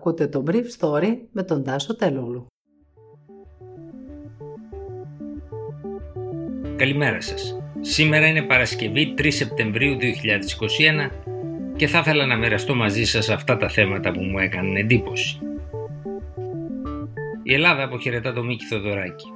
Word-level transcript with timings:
Ακούτε 0.00 0.26
το 0.26 0.44
Brief 0.46 0.64
Story 0.78 1.16
με 1.32 1.42
τον 1.42 1.64
Τάσο 1.64 1.96
Τελούλου. 1.96 2.46
Καλημέρα 6.76 7.20
σας. 7.20 7.58
Σήμερα 7.80 8.26
είναι 8.26 8.42
Παρασκευή 8.42 9.14
3 9.18 9.26
Σεπτεμβρίου 9.28 9.96
2021 9.96 11.10
και 11.76 11.86
θα 11.86 11.98
ήθελα 11.98 12.26
να 12.26 12.36
μοιραστώ 12.36 12.74
μαζί 12.74 13.04
σας 13.04 13.28
αυτά 13.28 13.56
τα 13.56 13.68
θέματα 13.68 14.12
που 14.12 14.20
μου 14.20 14.38
έκαναν 14.38 14.76
εντύπωση. 14.76 15.38
Η 17.42 17.54
Ελλάδα 17.54 17.82
αποχαιρετά 17.82 18.32
το 18.32 18.42
Μίκη 18.42 18.64
Θοδωράκη. 18.64 19.26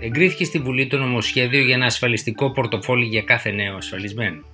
Εγκρίθηκε 0.00 0.44
στη 0.44 0.58
Βουλή 0.58 0.86
το 0.86 0.98
νομοσχέδιο 0.98 1.60
για 1.60 1.74
ένα 1.74 1.86
ασφαλιστικό 1.86 2.50
πορτοφόλι 2.50 3.04
για 3.04 3.22
κάθε 3.22 3.50
νέο 3.50 3.76
ασφαλισμένο. 3.76 4.53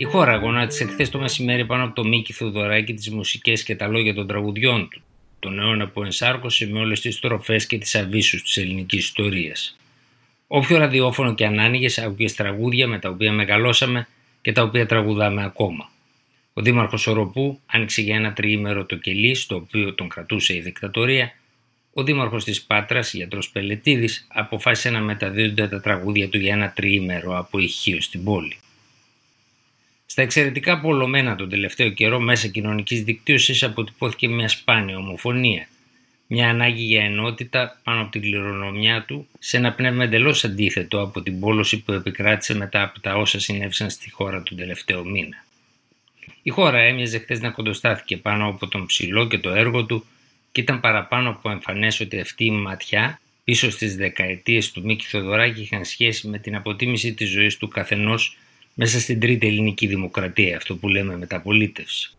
Η 0.00 0.04
χώρα 0.04 0.36
γονάτισε 0.36 0.84
χθες 0.84 1.10
το 1.10 1.18
μεσημέρι 1.18 1.64
πάνω 1.64 1.84
από 1.84 1.94
το 1.94 2.04
Μίκη 2.04 2.32
Θοδωράκη 2.32 2.94
τις 2.94 3.10
μουσικές 3.10 3.62
και 3.62 3.76
τα 3.76 3.88
λόγια 3.88 4.14
των 4.14 4.26
τραγουδιών 4.26 4.88
του, 4.88 5.02
τον 5.38 5.58
αιώνα 5.58 5.88
που 5.88 6.02
ενσάρκωσε 6.02 6.66
με 6.66 6.78
όλες 6.78 7.00
τις 7.00 7.20
τροφές 7.20 7.66
και 7.66 7.78
τις 7.78 7.94
αβίσου 7.94 8.42
της 8.42 8.56
ελληνικής 8.56 8.98
ιστορίας. 9.04 9.76
Όποιο 10.46 10.78
ραδιόφωνο 10.78 11.34
και 11.34 11.46
αν 11.46 11.58
άνοιγες, 11.58 11.98
άκουγες 11.98 12.34
τραγούδια 12.34 12.86
με 12.86 12.98
τα 12.98 13.08
οποία 13.08 13.32
μεγαλώσαμε 13.32 14.08
και 14.40 14.52
τα 14.52 14.62
οποία 14.62 14.86
τραγουδάμε 14.86 15.44
ακόμα. 15.44 15.90
Ο 16.52 16.62
Δήμαρχος 16.62 17.06
Οροπού 17.06 17.60
άνοιξε 17.66 18.00
για 18.00 18.16
ένα 18.16 18.32
τριήμερο 18.32 18.84
το 18.84 18.96
κελί, 18.96 19.34
στο 19.34 19.54
οποίο 19.54 19.94
τον 19.94 20.08
κρατούσε 20.08 20.54
η 20.54 20.60
δικτατορία. 20.60 21.32
Ο 21.92 22.02
Δήμαρχος 22.02 22.44
της 22.44 22.62
Πάτρας, 22.62 23.14
γιατρός 23.14 23.50
Πελετίδης, 23.50 24.26
αποφάσισε 24.28 24.90
να 24.90 25.00
μεταδίδονται 25.00 25.68
τα 25.68 25.80
τραγούδια 25.80 26.28
του 26.28 26.38
για 26.38 26.52
ένα 26.52 26.72
τριήμερο 26.72 27.38
από 27.38 27.58
ηχείο 27.58 28.00
στην 28.00 28.24
πόλη. 28.24 28.56
Στα 30.10 30.22
εξαιρετικά 30.22 30.80
πολλωμένα 30.80 31.36
τον 31.36 31.48
τελευταίο 31.48 31.88
καιρό 31.88 32.20
μέσα 32.20 32.48
κοινωνικής 32.48 33.02
δικτύωσης 33.02 33.62
αποτυπώθηκε 33.62 34.28
μια 34.28 34.48
σπάνια 34.48 34.96
ομοφωνία. 34.96 35.68
Μια 36.26 36.48
ανάγκη 36.48 36.82
για 36.82 37.04
ενότητα 37.04 37.80
πάνω 37.84 38.00
από 38.00 38.10
την 38.10 38.20
κληρονομιά 38.20 39.04
του 39.04 39.26
σε 39.38 39.56
ένα 39.56 39.72
πνεύμα 39.72 40.04
εντελώς 40.04 40.44
αντίθετο 40.44 41.00
από 41.00 41.22
την 41.22 41.40
πόλωση 41.40 41.78
που 41.78 41.92
επικράτησε 41.92 42.54
μετά 42.54 42.82
από 42.82 43.00
τα 43.00 43.14
όσα 43.16 43.40
συνέβησαν 43.40 43.90
στη 43.90 44.10
χώρα 44.10 44.42
τον 44.42 44.56
τελευταίο 44.56 45.04
μήνα. 45.04 45.44
Η 46.42 46.50
χώρα 46.50 46.78
έμοιαζε 46.78 47.18
χθες 47.18 47.40
να 47.40 47.50
κοντοστάθηκε 47.50 48.16
πάνω 48.16 48.46
από 48.46 48.66
τον 48.66 48.86
ψηλό 48.86 49.26
και 49.26 49.38
το 49.38 49.50
έργο 49.50 49.84
του 49.84 50.04
και 50.52 50.60
ήταν 50.60 50.80
παραπάνω 50.80 51.30
από 51.30 51.50
εμφανές 51.50 52.00
ότι 52.00 52.20
αυτή 52.20 52.44
η 52.44 52.50
ματιά 52.50 53.20
πίσω 53.44 53.70
στις 53.70 53.96
δεκαετίες 53.96 54.70
του 54.72 54.82
Μίκη 54.84 55.06
Θοδωράκη 55.06 55.60
είχαν 55.60 55.84
σχέση 55.84 56.28
με 56.28 56.38
την 56.38 56.56
αποτίμηση 56.56 57.14
της 57.14 57.30
ζωής 57.30 57.56
του 57.56 57.68
καθενός 57.68 58.36
μέσα 58.82 59.00
στην 59.00 59.20
τρίτη 59.20 59.46
ελληνική 59.46 59.86
δημοκρατία, 59.86 60.56
αυτό 60.56 60.76
που 60.76 60.88
λέμε 60.88 61.16
μεταπολίτευση. 61.16 62.16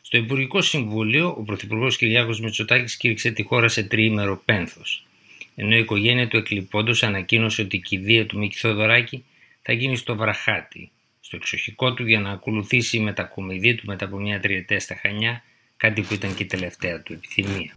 Στο 0.00 0.16
Υπουργικό 0.16 0.60
Συμβούλιο, 0.60 1.28
ο 1.38 1.42
Πρωθυπουργός 1.42 1.96
Κυριάκος 1.96 2.40
Μητσοτάκης 2.40 2.96
κήρυξε 2.96 3.30
τη 3.30 3.42
χώρα 3.42 3.68
σε 3.68 3.82
τριήμερο 3.82 4.42
πένθος, 4.44 5.06
ενώ 5.54 5.76
η 5.76 5.78
οικογένεια 5.78 6.28
του 6.28 6.36
εκλειπώντος 6.36 7.02
ανακοίνωσε 7.02 7.62
ότι 7.62 7.76
η 7.76 7.80
κηδεία 7.80 8.26
του 8.26 8.38
Μίκη 8.38 8.58
Θοδωράκη 8.58 9.24
θα 9.62 9.72
γίνει 9.72 9.96
στο 9.96 10.16
Βραχάτι, 10.16 10.90
στο 11.20 11.36
εξοχικό 11.36 11.94
του 11.94 12.06
για 12.06 12.20
να 12.20 12.30
ακολουθήσει 12.30 12.96
η 12.96 13.00
μετακομιδή 13.00 13.74
του 13.74 13.82
μετά 13.86 14.04
από 14.04 14.18
μια 14.18 14.40
τριετία 14.40 14.80
στα 14.80 14.98
Χανιά, 15.02 15.42
κάτι 15.76 16.02
που 16.02 16.14
ήταν 16.14 16.34
και 16.34 16.42
η 16.42 16.46
τελευταία 16.46 17.02
του 17.02 17.12
επιθυμία. 17.12 17.76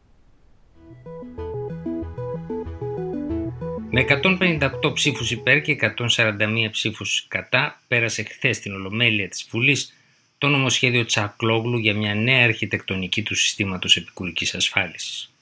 Με 3.98 4.06
158 4.24 4.94
ψήφους 4.94 5.32
υπέρ 5.32 5.62
και 5.62 5.78
141 5.98 6.68
ψήφους 6.72 7.26
κατά 7.28 7.82
πέρασε 7.88 8.24
χθες 8.24 8.58
στην 8.58 8.74
Ολομέλεια 8.74 9.30
της 9.30 9.48
Βουλής 9.52 9.94
το 10.38 10.48
νομοσχέδιο 10.48 11.06
Τσακλόγλου 11.06 11.78
για 11.78 11.94
μια 11.94 12.16
νέα 12.16 12.44
αρχιτεκτονική 12.44 13.24
του 13.24 13.36
συστήματος 13.36 13.98
επικουρικής 13.98 14.56
ασφάλισης. 14.56 15.34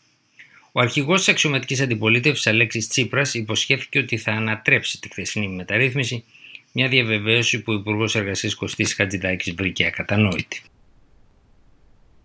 Ο 0.71 0.79
αρχηγός 0.79 1.17
της 1.17 1.27
αξιωματικής 1.27 1.81
αντιπολίτευσης 1.81 2.47
Αλέξης 2.47 2.87
Τσίπρας 2.87 3.33
υποσχέθηκε 3.33 3.99
ότι 3.99 4.17
θα 4.17 4.31
ανατρέψει 4.31 4.99
τη 4.99 5.09
χθεσινή 5.09 5.47
μεταρρύθμιση, 5.47 6.23
μια 6.71 6.87
διαβεβαίωση 6.87 7.61
που 7.61 7.71
ο 7.71 7.75
Υπουργός 7.75 8.15
Εργασίας 8.15 8.55
Κωστής 8.55 8.93
Χατζηδάκης 8.93 9.53
βρήκε 9.53 9.85
ακατανόητη. 9.85 10.61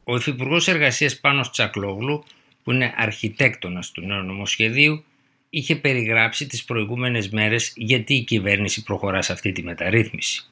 Ο 0.04 0.16
Υφυπουργός 0.16 0.69
Εργασίας 0.69 1.20
Πάνος 1.20 1.50
Τσακλόγλου, 1.50 2.24
που 2.64 2.72
είναι 2.72 2.94
αρχιτέκτονας 2.97 3.91
του 3.91 4.00
νέου 4.00 4.22
νομοσχεδίου, 4.22 5.04
είχε 5.50 5.76
περιγράψει 5.76 6.47
τις 6.47 6.64
προηγούμενες 6.64 7.28
μέρες 7.28 7.72
γιατί 7.76 8.14
η 8.14 8.25
κυβέρνηση 8.25 8.82
προχωρά 8.82 9.22
σε 9.22 9.32
αυτή 9.32 9.53
τη 9.53 9.62
μεταρρύθμιση. 9.62 10.48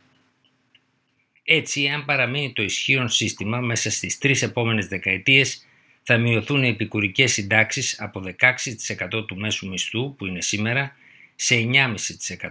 Έτσι, 1.44 1.88
αν 1.88 2.04
παραμείνει 2.04 2.52
το 2.52 2.62
ισχύον 2.62 3.08
σύστημα 3.08 3.60
μέσα 3.60 3.90
στις 3.90 4.18
τρεις 4.18 4.42
επόμενες 4.42 4.86
δεκαετίες, 4.86 5.66
θα 6.02 6.18
μειωθούν 6.18 6.62
οι 6.62 6.68
επικουρικές 6.68 7.32
συντάξεις 7.32 8.00
από 8.00 8.22
16% 9.10 9.26
του 9.26 9.36
μέσου 9.36 9.68
μισθού 9.68 10.14
που 10.16 10.26
είναι 10.26 10.42
σήμερα 10.42 10.96
σε 11.34 11.54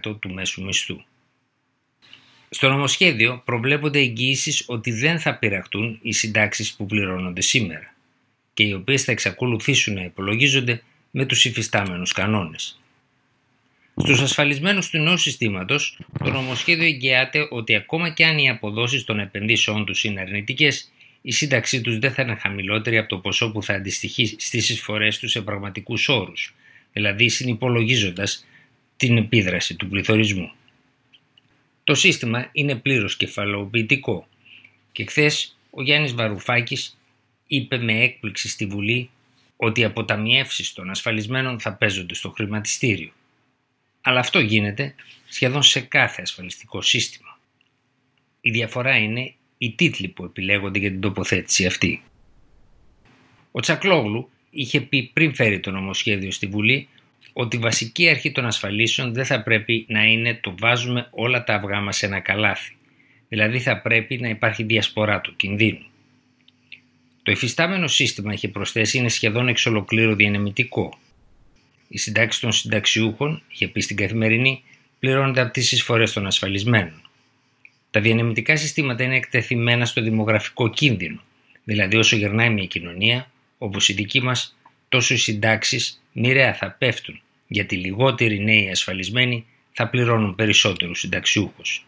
9,5% 0.05 0.19
του 0.19 0.33
μέσου 0.33 0.63
μισθού. 0.63 1.01
Στο 2.49 2.69
νομοσχέδιο 2.69 3.41
προβλέπονται 3.45 3.99
εγγυήσεις 3.99 4.63
ότι 4.67 4.91
δεν 4.91 5.19
θα 5.19 5.37
πειραχτούν 5.37 5.99
οι 6.01 6.11
συντάξεις 6.11 6.73
που 6.73 6.85
πληρώνονται 6.85 7.41
σήμερα 7.41 7.95
και 8.53 8.63
οι 8.63 8.73
οποίες 8.73 9.03
θα 9.03 9.11
εξακολουθήσουν 9.11 9.93
να 9.93 10.03
υπολογίζονται 10.03 10.83
με 11.17 11.25
τους 11.25 11.45
υφιστάμενους 11.45 12.11
κανόνες. 12.11 12.79
Στους 13.95 14.21
ασφαλισμένους 14.21 14.89
του 14.89 14.97
νέου 14.97 15.17
συστήματος, 15.17 15.99
το 16.23 16.29
νομοσχέδιο 16.29 16.85
εγγυάται 16.85 17.47
ότι 17.49 17.75
ακόμα 17.75 18.09
και 18.09 18.25
αν 18.25 18.37
οι 18.37 18.49
αποδόσεις 18.49 19.03
των 19.03 19.19
επενδύσεών 19.19 19.85
τους 19.85 20.03
είναι 20.03 20.21
αρνητικές, 20.21 20.91
η 21.21 21.31
σύνταξή 21.31 21.81
τους 21.81 21.99
δεν 21.99 22.11
θα 22.11 22.21
είναι 22.21 22.35
χαμηλότερη 22.35 22.97
από 22.97 23.09
το 23.09 23.17
ποσό 23.17 23.51
που 23.51 23.63
θα 23.63 23.73
αντιστοιχεί 23.73 24.35
στις 24.39 24.69
εισφορές 24.69 25.19
τους 25.19 25.31
σε 25.31 25.41
πραγματικούς 25.41 26.09
όρους, 26.09 26.53
δηλαδή 26.93 27.29
συνυπολογίζοντας 27.29 28.45
την 28.97 29.17
επίδραση 29.17 29.75
του 29.75 29.89
πληθωρισμού. 29.89 30.51
Το 31.83 31.95
σύστημα 31.95 32.49
είναι 32.51 32.75
πλήρως 32.75 33.17
κεφαλοποιητικό 33.17 34.27
και 34.91 35.05
χθες 35.05 35.57
ο 35.69 35.81
Γιάννης 35.81 36.13
Βαρουφάκης 36.13 36.97
είπε 37.47 37.77
με 37.77 38.03
έκπληξη 38.03 38.49
στη 38.49 38.65
Βουλή 38.65 39.09
ότι 39.55 39.81
οι 39.81 39.83
αποταμιεύσεις 39.83 40.73
των 40.73 40.89
ασφαλισμένων 40.89 41.59
θα 41.59 41.73
παίζονται 41.73 42.13
στο 42.13 42.29
χρηματιστήριο. 42.29 43.11
Αλλά 44.01 44.19
αυτό 44.19 44.39
γίνεται 44.39 44.95
σχεδόν 45.27 45.63
σε 45.63 45.79
κάθε 45.79 46.21
ασφαλιστικό 46.21 46.81
σύστημα. 46.81 47.39
Η 48.41 48.49
διαφορά 48.49 48.97
είναι 48.97 49.33
οι 49.57 49.71
τίτλοι 49.71 50.07
που 50.07 50.23
επιλέγονται 50.23 50.79
για 50.79 50.89
την 50.89 51.01
τοποθέτηση 51.01 51.65
αυτή. 51.65 52.03
Ο 53.51 53.59
Τσακλόγλου 53.59 54.29
είχε 54.49 54.81
πει 54.81 55.09
πριν 55.13 55.35
φέρει 55.35 55.59
το 55.59 55.71
νομοσχέδιο 55.71 56.31
στη 56.31 56.47
Βουλή 56.47 56.87
ότι 57.33 57.55
η 57.55 57.59
βασική 57.59 58.09
αρχή 58.09 58.31
των 58.31 58.45
ασφαλίσεων 58.45 59.13
δεν 59.13 59.25
θα 59.25 59.43
πρέπει 59.43 59.85
να 59.89 60.03
είναι 60.03 60.39
το 60.41 60.55
βάζουμε 60.59 61.07
όλα 61.11 61.43
τα 61.43 61.53
αυγά 61.53 61.79
μας 61.79 61.97
σε 61.97 62.05
ένα 62.05 62.19
καλάθι. 62.19 62.75
Δηλαδή 63.29 63.59
θα 63.59 63.81
πρέπει 63.81 64.17
να 64.17 64.29
υπάρχει 64.29 64.63
διασπορά 64.63 65.21
του 65.21 65.35
κινδύνου. 65.35 65.85
Το 67.25 67.31
εφιστάμενο 67.31 67.87
σύστημα, 67.87 68.33
είχε 68.33 68.47
προσθέσει, 68.47 68.97
είναι 68.97 69.09
σχεδόν 69.09 69.47
εξ 69.47 69.65
ολοκλήρου 69.65 70.15
διανεμητικό. 70.15 70.97
Οι 71.87 71.97
συντάξεις 71.97 72.41
των 72.41 72.51
συνταξιούχων, 72.51 73.41
είχε 73.47 73.67
πει 73.67 73.81
στην 73.81 73.95
καθημερινή, 73.95 74.63
πληρώνονται 74.99 75.41
από 75.41 75.51
τις 75.51 75.71
εισφορές 75.71 76.13
των 76.13 76.25
ασφαλισμένων. 76.25 77.09
Τα 77.91 78.01
διανεμητικά 78.01 78.55
συστήματα 78.55 79.03
είναι 79.03 79.15
εκτεθειμένα 79.15 79.85
στο 79.85 80.01
δημογραφικό 80.01 80.69
κίνδυνο, 80.69 81.21
δηλαδή 81.63 81.97
όσο 81.97 82.15
γερνάει 82.15 82.49
μια 82.49 82.65
κοινωνία, 82.65 83.31
όπως 83.57 83.89
η 83.89 83.93
δική 83.93 84.21
μας, 84.21 84.57
τόσο 84.89 85.13
οι 85.13 85.17
συντάξεις 85.17 86.03
μοιραία 86.11 86.53
θα 86.53 86.71
πέφτουν, 86.71 87.21
γιατί 87.47 87.75
λιγότεροι 87.75 88.39
νέοι 88.39 88.69
ασφαλισμένοι 88.69 89.45
θα 89.71 89.87
πληρώνουν 89.87 90.35
περισσότερους 90.35 90.99
συνταξιούχους. 90.99 91.85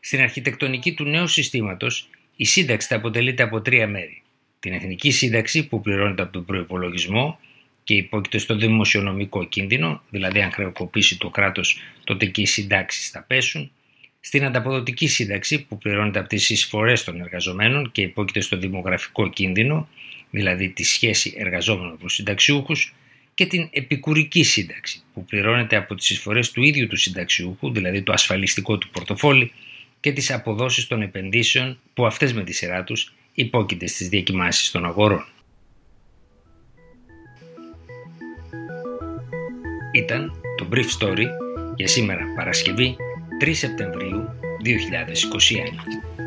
Στην 0.00 0.20
αρχιτεκτονική 0.20 0.94
του 0.94 1.04
νέου 1.04 1.26
συστήματος, 1.26 2.08
η 2.36 2.44
σύνταξη 2.44 2.88
θα 2.88 2.96
αποτελείται 2.96 3.42
από 3.42 3.60
τρία 3.60 3.88
μέρη 3.88 4.21
την 4.62 4.72
εθνική 4.72 5.10
σύνταξη 5.10 5.66
που 5.66 5.80
πληρώνεται 5.80 6.22
από 6.22 6.32
τον 6.32 6.44
προπολογισμό 6.44 7.38
και 7.84 7.94
υπόκειται 7.94 8.38
στο 8.38 8.56
δημοσιονομικό 8.56 9.44
κίνδυνο, 9.44 10.02
δηλαδή 10.10 10.40
αν 10.40 10.52
χρεοκοπήσει 10.52 11.18
το 11.18 11.30
κράτος 11.30 11.78
τότε 12.04 12.26
και 12.26 12.40
οι 12.40 12.46
συντάξεις 12.46 13.10
θα 13.10 13.24
πέσουν, 13.26 13.70
στην 14.20 14.44
ανταποδοτική 14.44 15.06
σύνταξη 15.06 15.62
που 15.62 15.78
πληρώνεται 15.78 16.18
από 16.18 16.28
τις 16.28 16.50
εισφορές 16.50 17.04
των 17.04 17.20
εργαζομένων 17.20 17.92
και 17.92 18.02
υπόκειται 18.02 18.40
στο 18.40 18.56
δημογραφικό 18.56 19.28
κίνδυνο, 19.28 19.88
δηλαδή 20.30 20.68
τη 20.68 20.84
σχέση 20.84 21.34
εργαζόμενων 21.36 21.98
προς 21.98 22.14
συνταξιούχους, 22.14 22.94
και 23.34 23.46
την 23.46 23.68
επικουρική 23.70 24.42
σύνταξη 24.42 25.02
που 25.14 25.24
πληρώνεται 25.24 25.76
από 25.76 25.94
τις 25.94 26.10
εισφορές 26.10 26.50
του 26.50 26.62
ίδιου 26.62 26.86
του 26.86 26.96
συνταξιούχου, 26.96 27.72
δηλαδή 27.72 28.02
το 28.02 28.12
ασφαλιστικό 28.12 28.78
του 28.78 28.88
πορτοφόλι 28.88 29.52
και 30.00 30.12
τις 30.12 30.30
αποδόσεις 30.30 30.86
των 30.86 31.02
επενδύσεων 31.02 31.78
που 31.94 32.06
αυτές 32.06 32.32
με 32.32 32.44
τη 32.44 32.52
σειρά 32.52 32.84
τους 32.84 33.12
υπόκειται 33.34 33.86
στις 33.86 34.08
διακοιμάσεις 34.08 34.70
των 34.70 34.84
αγορών. 34.84 35.24
Ήταν 39.92 40.32
το 40.56 40.68
Brief 40.72 40.98
Story 40.98 41.26
για 41.76 41.88
σήμερα 41.88 42.24
Παρασκευή 42.36 42.96
3 43.44 43.50
Σεπτεμβρίου 43.54 44.28
2021. 44.64 46.21